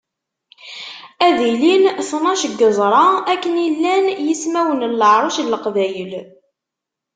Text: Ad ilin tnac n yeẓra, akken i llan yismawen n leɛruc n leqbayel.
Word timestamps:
Ad 1.27 1.37
ilin 1.49 1.83
tnac 2.09 2.41
n 2.51 2.53
yeẓra, 2.59 3.05
akken 3.33 3.53
i 3.65 3.67
llan 3.75 4.05
yismawen 4.25 4.81
n 4.91 4.93
leɛruc 4.99 5.37
n 5.41 5.49
leqbayel. 5.53 6.13